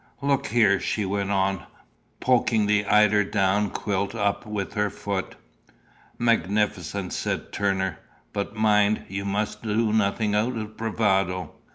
"Look 0.23 0.47
here," 0.47 0.79
she 0.79 1.05
went 1.05 1.29
on, 1.29 1.61
poking 2.19 2.65
the 2.65 2.85
eider 2.87 3.23
down 3.23 3.69
quilt 3.69 4.15
up 4.15 4.47
with 4.47 4.73
her 4.73 4.89
foot. 4.89 5.35
"Magnificent!" 6.17 7.13
said 7.13 7.51
Turner; 7.53 7.99
"but 8.33 8.55
mind, 8.55 9.05
you 9.09 9.25
must 9.25 9.61
do 9.61 9.93
nothing 9.93 10.33
out 10.33 10.57
of 10.57 10.75
bravado. 10.75 11.51